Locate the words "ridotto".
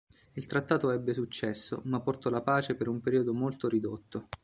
3.67-4.29